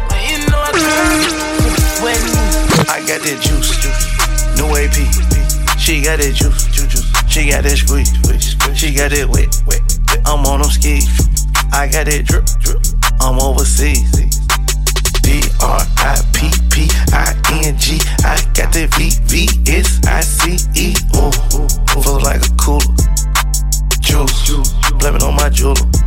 But 0.07 0.19
you 0.23 0.37
know 0.47 0.59
I 0.59 0.71
can't 0.71 1.75
sweat 1.99 2.19
me. 2.23 2.43
I 2.87 2.99
got 3.07 3.19
that 3.27 3.39
juice, 3.43 4.14
new 4.55 4.69
AP. 4.75 4.95
She 5.77 6.01
got 6.01 6.19
that 6.19 6.33
juice. 6.33 6.65
She 7.29 7.49
got 7.49 7.63
that 7.63 7.75
squeeze, 7.75 8.15
she 8.79 8.93
got 8.93 9.11
that 9.11 9.27
wet. 9.27 9.51
I'm 10.25 10.45
on 10.45 10.61
them 10.61 10.69
skis. 10.69 11.03
I 11.73 11.87
got 11.87 12.05
that 12.05 12.23
drip, 12.23 12.45
drip. 12.63 12.79
I'm 13.19 13.39
overseas. 13.41 14.07
D 15.19 15.41
R 15.59 15.81
I 15.99 16.21
P 16.31 16.47
P 16.71 16.87
I 17.11 17.35
N 17.65 17.77
G. 17.77 17.99
I 18.23 18.39
got 18.53 18.71
that 18.71 18.93
V 18.95 19.11
V 19.27 19.49
S 19.67 19.99
I 20.07 20.21
C 20.21 20.55
E. 20.79 20.95
Ooh, 21.17 22.01
feel 22.01 22.21
like 22.23 22.39
a 22.39 22.51
cooler. 22.55 22.79
Juice, 23.99 24.71
blame 24.99 25.15
it 25.15 25.23
on 25.23 25.35
my 25.35 25.49
jeweler. 25.49 26.04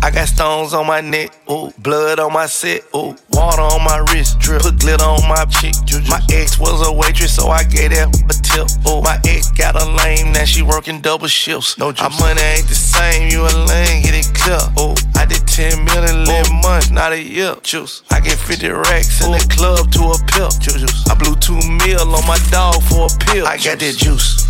I 0.00 0.10
got 0.10 0.28
stones 0.28 0.74
on 0.74 0.86
my 0.86 1.00
neck, 1.00 1.32
ooh, 1.50 1.72
blood 1.78 2.20
on 2.20 2.32
my 2.32 2.46
set, 2.46 2.82
ooh, 2.94 3.16
water 3.32 3.62
on 3.62 3.82
my 3.84 3.98
wrist, 4.10 4.38
drip, 4.38 4.62
put 4.62 4.78
glitter 4.78 5.04
on 5.04 5.28
my 5.28 5.44
chick. 5.46 5.74
My 6.08 6.20
ex 6.30 6.58
was 6.58 6.86
a 6.86 6.92
waitress, 6.92 7.34
so 7.34 7.48
I 7.48 7.64
gave 7.64 7.90
that 7.90 8.08
a 8.08 8.36
tip. 8.42 8.68
Ooh, 8.86 9.02
my 9.02 9.18
ex 9.26 9.50
got 9.50 9.74
a 9.74 9.84
lame, 9.84 10.32
now 10.32 10.44
she 10.44 10.62
working 10.62 11.00
double 11.00 11.26
shifts. 11.26 11.76
No 11.78 11.90
juice. 11.90 12.00
My 12.20 12.28
money 12.28 12.40
ain't 12.40 12.68
the 12.68 12.74
same, 12.74 13.28
you 13.30 13.42
a 13.42 13.52
lame, 13.66 14.02
get 14.02 14.14
it 14.14 14.30
clear. 14.34 14.62
Ooh, 14.78 14.94
I 15.16 15.26
did 15.26 15.46
10 15.46 15.84
million 15.84 16.14
in 16.14 16.22
11 16.22 16.62
months, 16.62 16.90
not 16.90 17.12
a 17.12 17.20
year. 17.20 17.56
Juice. 17.62 18.02
I 18.10 18.20
get 18.20 18.38
50 18.38 18.68
racks 18.70 19.24
in 19.24 19.32
the 19.32 19.44
club 19.50 19.90
to 19.92 20.14
a 20.14 20.18
pill. 20.30 20.50
Juice. 20.62 21.08
I 21.10 21.14
blew 21.14 21.34
two 21.36 21.58
mil 21.84 22.00
on 22.00 22.26
my 22.26 22.38
dog 22.50 22.80
for 22.84 23.06
a 23.06 23.12
pill. 23.26 23.46
I 23.46 23.58
got 23.58 23.78
that 23.80 23.96
juice. 23.98 24.46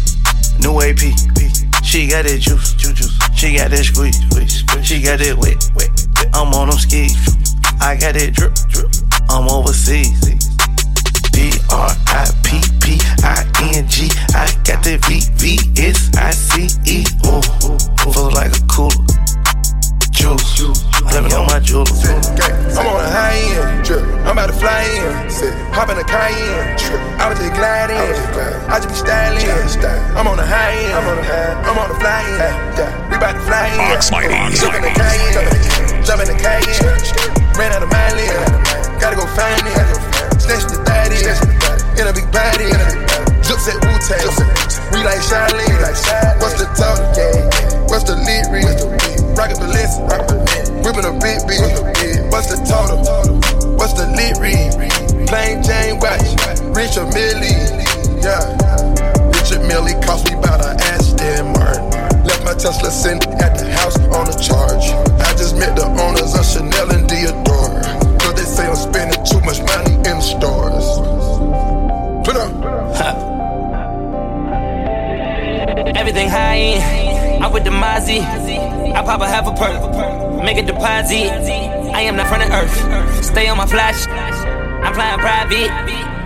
New 0.60 0.80
AP. 0.82 1.00
She 1.82 2.06
got 2.06 2.24
that 2.26 2.38
juice, 2.40 2.74
juice. 2.74 3.17
She 3.38 3.54
got 3.56 3.70
that 3.70 3.84
squeeze. 3.84 4.18
She 4.84 5.00
got 5.00 5.20
that 5.20 5.38
wet, 5.38 5.70
wet. 5.78 5.94
I'm 6.34 6.52
on 6.58 6.70
them 6.70 6.78
skis. 6.78 7.14
I 7.78 7.94
got 7.94 8.18
that 8.18 8.34
drip, 8.34 8.50
drip. 8.66 8.90
I'm 9.30 9.46
overseas. 9.46 10.18
D 11.30 11.54
R 11.70 11.86
I 11.86 12.26
P 12.42 12.58
P 12.82 12.98
I 13.22 13.46
N 13.78 13.86
G. 13.86 14.10
I 14.34 14.50
got 14.66 14.82
that 14.82 15.06
V 15.06 15.22
V 15.38 15.54
S 15.78 16.10
I 16.18 16.34
C 16.34 16.66
E. 16.82 17.06
Ooh, 17.30 17.38
feel 18.10 18.26
like 18.34 18.50
a 18.50 18.62
cooler. 18.66 19.06
Juice, 20.10 20.82
let 21.18 21.26
me 21.26 21.34
on 21.34 21.46
my 21.50 21.58
jewelry. 21.58 21.90
I'm 22.78 22.86
on 22.86 23.02
a 23.02 23.10
high 23.10 23.34
end, 23.34 23.90
I'm 24.22 24.38
about 24.38 24.46
to 24.46 24.52
fly 24.54 24.86
in, 24.86 25.10
hop 25.74 25.90
in 25.90 25.98
a 25.98 26.06
Cayenne, 26.06 26.78
I 27.18 27.26
was 27.26 27.42
just 27.42 27.58
glide 27.58 27.90
in, 27.90 28.14
I 28.70 28.78
just 28.78 28.86
be 28.86 28.94
styling. 28.94 29.42
I'm 30.14 30.30
on 30.30 30.38
a 30.38 30.46
high 30.46 30.78
end, 30.78 30.94
I'm 30.94 31.74
on 31.74 31.88
the 31.90 31.98
fly 31.98 32.22
end, 32.22 33.10
we 33.10 33.18
about 33.18 33.34
to 33.34 33.42
fly 33.42 33.66
in. 33.66 33.98
Jump 33.98 34.78
in 34.78 34.86
the 34.86 34.94
Cayenne, 34.94 36.06
jump 36.06 36.22
in 36.22 36.30
the 36.30 36.38
Cayenne, 36.38 36.86
ran 37.58 37.74
out 37.74 37.82
of 37.82 37.90
my 37.90 38.14
lane, 38.14 38.30
gotta 39.02 39.18
go 39.18 39.26
find 39.34 39.58
it, 39.66 39.74
snatch 40.38 40.70
the 40.70 40.78
daddy, 40.86 41.18
in 41.98 42.06
a 42.06 42.14
big 42.14 42.30
body, 42.30 42.70
jumps 43.42 43.66
at 43.66 43.82
Wu-Tang, 43.82 44.22
we 44.94 45.02
like 45.02 45.18
Charlene, 45.26 45.82
what's 46.38 46.54
the 46.62 46.70
talk, 46.78 47.02
what's 47.90 48.06
the 48.06 48.14
lead 48.14 48.46
read, 48.54 48.70
rockin' 49.34 49.58
Balenciaga, 49.58 50.67
whipping 50.82 51.04
a 51.04 51.12
big 51.18 51.38
bitch, 51.46 51.62
what's 52.30 52.48
the 52.48 52.58
total, 52.66 52.98
what's 53.76 53.94
the 53.94 54.06
lit 54.14 54.38
read, 54.38 54.72
plain 55.26 55.62
Jane 55.62 55.98
watch, 56.00 56.24
Richard 56.74 57.12
Mille, 57.14 57.44
yeah, 58.22 58.56
Richard 59.34 59.62
Mille 59.66 59.94
cost 60.02 60.26
me 60.30 60.38
about 60.38 60.64
an 60.64 60.80
Aston 60.92 61.52
Martin, 61.52 61.90
left 62.24 62.44
my 62.44 62.54
Tesla 62.54 62.90
sitting 62.90 63.22
at 63.40 63.56
the 63.58 63.70
house 63.72 63.98
on 64.14 64.28
a 64.28 64.36
charge. 64.38 64.90
I 65.20 65.32
just 65.36 65.56
met 65.56 65.76
the 65.76 65.86
owners 65.86 66.34
of 66.34 66.44
Chanel 66.44 66.90
and 66.92 67.08
Dior. 67.08 68.18
Cause 68.20 68.34
they 68.34 68.42
say 68.42 68.66
I'm 68.66 68.76
spending 68.76 69.24
too 69.24 69.40
much 69.40 69.60
money 69.60 69.94
in 69.94 70.18
the 70.18 70.20
stores. 70.20 70.86
Put 72.26 72.36
up. 72.36 72.52
Everything 75.96 76.28
high 76.28 76.56
end. 76.56 77.44
I'm 77.44 77.52
with 77.52 77.64
the 77.64 77.70
Mozzie. 77.70 78.20
I 78.20 79.02
pop 79.02 79.20
a 79.20 79.28
half 79.28 79.46
a 79.46 79.52
perk. 79.52 79.87
Make 80.48 80.64
a 80.64 80.72
deposit. 80.72 81.28
I 81.92 82.08
am 82.08 82.16
not 82.16 82.32
from 82.32 82.40
the 82.40 82.48
earth. 82.48 82.72
Stay 83.20 83.52
on 83.52 83.60
my 83.60 83.68
flash. 83.68 84.08
I'm 84.80 84.96
flying 84.96 85.20
private. 85.20 85.68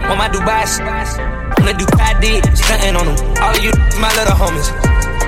On 0.07 0.15
my 0.15 0.31
Dubai. 0.31 0.63
On 1.59 1.67
the 1.67 1.75
Ducati. 1.75 2.39
Stunting 2.55 2.95
on 2.95 3.11
them. 3.11 3.19
All 3.43 3.51
of 3.51 3.59
you, 3.59 3.75
my 3.99 4.15
little 4.15 4.39
homies. 4.39 4.71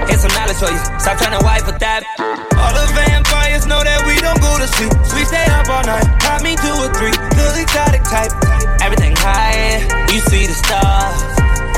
Here's 0.06 0.22
some 0.22 0.30
knowledge 0.38 0.62
for 0.62 0.70
you. 0.70 0.78
Stop 1.02 1.18
trying 1.18 1.34
to 1.34 1.42
wipe 1.42 1.66
with 1.66 1.82
that. 1.82 2.06
All 2.54 2.70
the 2.70 2.86
vampires 2.94 3.66
know 3.66 3.82
that 3.82 3.98
we 4.06 4.14
don't 4.22 4.38
go 4.38 4.62
to 4.62 4.68
sleep. 4.78 4.94
We 5.18 5.26
stay 5.26 5.42
up 5.50 5.66
all 5.66 5.82
night. 5.82 6.06
Pop 6.22 6.46
me 6.46 6.54
two 6.54 6.70
or 6.78 6.86
three. 6.94 7.10
The 7.34 7.66
exotic 7.66 8.06
type. 8.06 8.30
Everything 8.78 9.18
high. 9.18 9.82
You 10.14 10.22
see 10.30 10.46
the 10.46 10.54
stars. 10.54 11.18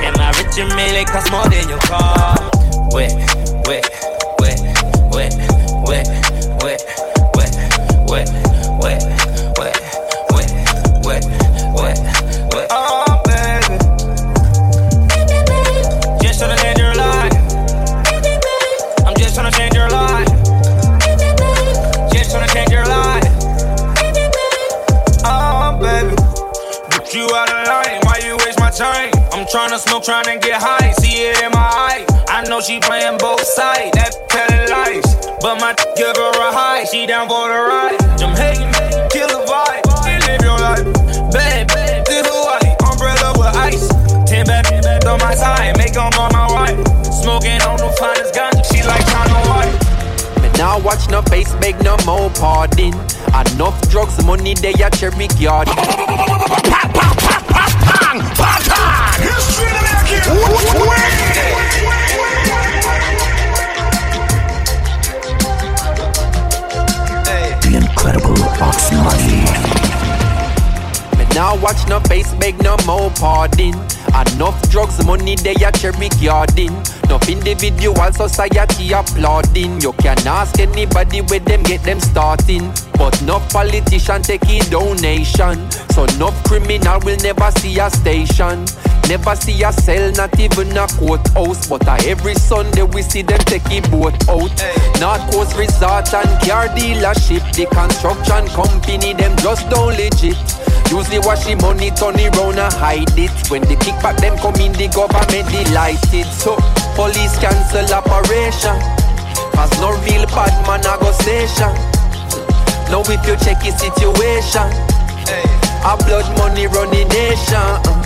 Am 0.04 0.20
I 0.20 0.36
rich 0.36 0.60
and 0.60 0.68
it 0.68 1.08
cost 1.08 1.32
more 1.32 1.48
than 1.48 1.64
your 1.64 1.80
car? 1.80 2.36
Wet, 2.92 3.16
wet, 3.64 3.88
tryna 29.56 29.78
smoke, 29.78 30.04
tryna 30.04 30.36
get 30.42 30.60
high. 30.60 30.92
See 31.00 31.24
it 31.24 31.40
in 31.42 31.50
my 31.50 31.64
eye. 31.64 32.04
I 32.28 32.44
know 32.44 32.60
she 32.60 32.78
playing 32.78 33.16
both 33.16 33.40
sides. 33.40 33.96
That 33.96 34.12
telling 34.28 34.68
lies. 34.68 35.08
But 35.40 35.56
my 35.64 35.72
give 35.96 36.12
her 36.14 36.32
a 36.36 36.52
high. 36.52 36.84
She 36.84 37.06
down 37.06 37.26
for 37.26 37.48
the 37.48 37.56
ride. 37.64 37.96
I'm 38.20 38.36
hating, 38.36 38.68
kill 39.08 39.32
the 39.32 39.40
vibe. 39.48 39.80
And 40.04 40.20
live 40.28 40.44
your 40.44 40.60
life. 40.60 40.84
Bad, 41.32 41.68
bad, 41.72 42.04
this 42.04 42.28
Hawaii. 42.28 42.68
Umbrella 42.84 43.32
with 43.40 43.56
ice. 43.56 43.88
Ten 44.28 44.44
bad, 44.44 44.68
bad 44.84 45.06
on 45.06 45.18
my 45.20 45.34
side. 45.34 45.72
Make 45.78 45.94
them 45.94 46.12
on 46.20 46.32
my 46.36 46.46
wife. 46.52 46.76
Smoking 47.08 47.56
on 47.64 47.80
the 47.80 47.88
finest 47.96 48.36
ganja. 48.36 48.60
She 48.68 48.84
like 48.84 49.08
China 49.08 49.40
White. 49.48 49.72
Me 50.44 50.52
now 50.60 50.78
watch 50.80 51.08
no 51.08 51.22
face, 51.32 51.54
beg 51.64 51.80
no 51.82 51.96
more 52.04 52.28
pardon. 52.36 52.92
Enough 53.32 53.80
drugs, 53.88 54.22
money 54.22 54.52
they 54.52 54.76
a 54.84 54.90
cherry 54.90 55.28
garden. 55.40 55.72
The 60.26 60.32
incredible 67.80 68.34
Ox 68.60 68.90
Money. 68.90 69.44
Me 71.16 71.24
now 71.32 71.56
watch 71.58 71.86
no 71.86 72.00
face, 72.00 72.34
beg 72.34 72.60
no 72.60 72.76
more 72.86 73.10
pardon. 73.10 73.74
Enough 74.16 74.70
drugs, 74.70 75.04
money 75.06 75.36
they 75.36 75.54
a 75.64 75.70
cherry 75.70 76.08
garden. 76.20 76.74
Enough 77.04 77.28
individual 77.28 78.12
society 78.12 78.92
applauding. 78.92 79.80
You 79.80 79.92
can 79.92 80.18
ask 80.26 80.58
anybody 80.58 81.20
where 81.20 81.38
them 81.38 81.62
get 81.62 81.84
them 81.84 82.00
starting. 82.00 82.72
But 82.98 83.22
no 83.22 83.38
politician 83.50 84.22
take 84.22 84.40
donation. 84.70 85.70
So 85.92 86.06
no 86.18 86.32
criminal 86.48 86.98
will 87.04 87.18
never 87.18 87.50
see 87.52 87.78
a 87.78 87.90
station. 87.90 88.66
Never 89.08 89.36
see 89.36 89.62
a 89.62 89.72
cell, 89.72 90.10
not 90.12 90.38
even 90.40 90.76
a 90.76 90.86
courthouse. 90.98 91.68
But 91.68 91.86
uh, 91.86 91.96
every 92.06 92.34
Sunday 92.34 92.82
we 92.82 93.02
see 93.02 93.22
them 93.22 93.38
take 93.46 93.64
a 93.70 93.80
boat 93.88 94.14
out. 94.28 94.50
North 94.98 95.22
Coast 95.30 95.56
Resort 95.56 96.12
and 96.12 96.30
car 96.42 96.66
dealership. 96.74 97.42
The 97.54 97.66
construction 97.70 98.48
company, 98.50 99.14
them 99.14 99.36
just 99.38 99.68
don't 99.70 99.94
legit. 99.94 100.34
Usually 100.90 101.18
wash 101.22 101.46
the 101.46 101.54
money, 101.62 101.90
turn 101.94 102.18
it 102.18 102.34
round 102.36 102.58
and 102.58 102.72
hide 102.74 103.14
it. 103.18 103.30
When 103.50 103.62
the 103.62 103.76
kickback 103.78 104.18
them 104.18 104.36
come 104.38 104.56
in, 104.58 104.72
the 104.74 104.88
government 104.90 105.46
delighted. 105.54 106.26
So 106.34 106.56
police 106.98 107.38
cancel 107.38 107.86
operation. 107.94 108.74
Cause 109.54 109.72
no 109.80 109.94
real 110.02 110.26
bad 110.34 110.50
man 110.66 110.82
a 110.82 110.98
go 110.98 111.10
station. 111.22 111.70
Now 112.90 113.02
if 113.06 113.22
you 113.26 113.34
check 113.38 113.62
his 113.62 113.78
situation, 113.78 114.66
a 115.86 115.94
blood 116.06 116.26
money 116.38 116.66
running 116.66 117.08
nation. 117.08 117.54
uh. 117.86 118.05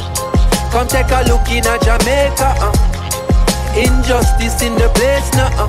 Come 0.71 0.87
take 0.87 1.11
a 1.11 1.23
look 1.29 1.49
in 1.51 1.67
a 1.67 1.77
Jamaica. 1.83 2.55
uh. 2.63 2.71
Injustice 3.75 4.63
in 4.63 4.75
the 4.77 4.89
place 4.95 5.29
now. 5.35 5.51
uh. 5.59 5.67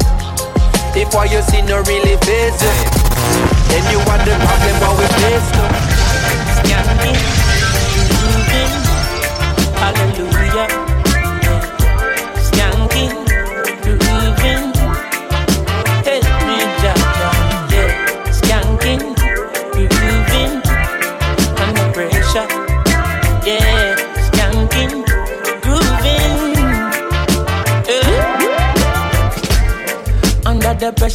If 0.95 1.11
what 1.13 1.31
you 1.31 1.41
see 1.41 1.61
no 1.61 1.81
really 1.83 2.17
face 2.17 2.61
you, 2.61 2.71
then 3.69 3.83
you 3.91 3.99
want 4.05 4.23
the 4.25 4.35
problem 4.37 4.79
what 4.81 4.97
we 4.99 5.05
face 5.21 5.49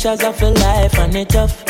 pressures 0.07 0.25
of 0.25 0.43
a 0.43 0.51
life 0.61 0.99
and 0.99 1.17
it 1.17 1.29
tough. 1.29 1.65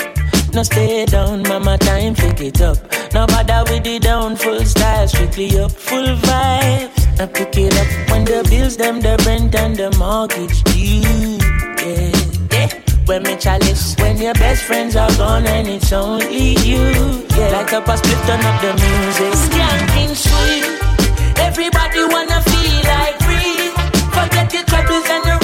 No 0.53 0.63
stay 0.63 1.07
down, 1.07 1.43
mama, 1.43 1.79
time 1.79 2.15
pick 2.15 2.41
it 2.41 2.61
up. 2.61 2.77
No 3.15 3.27
bother 3.27 3.65
with 3.71 3.85
the 3.85 3.99
down, 3.99 4.37
full 4.37 4.63
style, 4.65 5.09
strictly 5.09 5.59
up, 5.59 5.73
full 5.73 6.05
vibes. 6.05 7.19
Now 7.19 7.27
pick 7.27 7.57
it 7.57 7.75
up 7.75 8.11
when 8.11 8.25
the 8.25 8.47
bills, 8.51 8.77
them, 8.77 9.01
the 9.01 9.17
rent 9.27 9.55
and 9.55 9.77
the 9.77 9.91
mortgage 9.97 10.63
due. 10.65 11.39
Yeah, 11.81 12.13
yeah. 12.53 12.69
When 13.07 13.23
me 13.23 13.37
chalice, 13.37 13.95
when 14.01 14.19
your 14.19 14.35
best 14.35 14.65
friends 14.65 14.97
are 14.97 15.15
gone 15.17 15.47
and 15.47 15.69
it's 15.69 15.93
only 15.93 16.57
you. 16.61 17.25
Yeah, 17.37 17.65
up 17.73 17.89
a 17.89 17.97
split, 17.97 18.19
turn 18.27 18.45
up 18.45 18.61
the 18.61 18.73
music. 18.85 19.33
Skanking 19.49 20.15
sweet, 20.15 21.39
everybody 21.39 22.05
wanna 22.05 22.41
feel 22.43 22.83
like 22.85 23.17
free. 23.25 23.73
Forget 24.13 24.53
your 24.53 24.65
troubles 24.65 25.09
and 25.09 25.25
you 25.25 25.31
rock 25.31 25.31
with 25.31 25.31
me. 25.31 25.36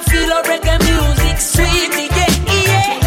Know 0.00 0.06
feel 0.06 0.30
a 0.32 0.42
reggae 0.44 0.78
music 0.88 1.38
sweet, 1.38 1.92
yeah, 1.92 2.32
yeah. 2.48 3.00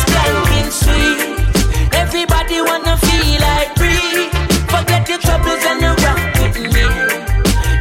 Skanking 0.00 0.70
sweet, 0.72 1.94
everybody 1.94 2.62
wanna 2.62 2.96
feel 2.96 3.40
like 3.40 3.76
free. 3.76 4.30
Forget 4.72 5.06
your 5.10 5.18
troubles 5.18 5.62
and 5.70 5.82
you 5.82 5.92
rock 6.02 6.22
with 6.40 6.56
me. 6.72 6.86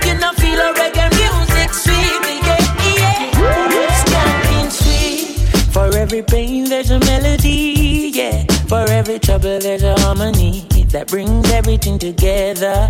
You 0.06 0.20
know 0.20 0.34
feel 0.34 0.60
a 0.60 0.74
reggae 0.74 1.08
music 1.16 1.74
sweet, 1.74 2.44
yeah, 2.44 2.60
yeah. 3.00 4.04
Skanking 4.04 4.70
sweet, 4.70 5.72
for 5.72 5.96
every 5.96 6.22
pain 6.22 6.66
there's 6.66 6.92
a 6.92 7.00
melody, 7.00 8.12
yeah. 8.14 8.44
For 8.68 8.84
every 8.90 9.20
trouble 9.20 9.60
there's 9.60 9.84
a 9.84 9.98
harmony 10.02 10.68
that 10.90 11.08
brings 11.08 11.50
everything 11.52 11.98
together. 11.98 12.90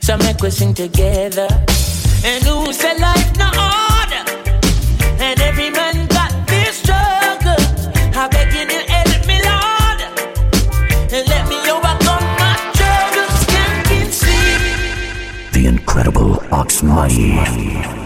So 0.00 0.16
make 0.16 0.40
we 0.40 0.48
sing 0.48 0.72
together. 0.72 1.48
And 2.24 2.42
who 2.44 2.72
said 2.72 3.00
life 3.00 3.21
money. 16.82 18.01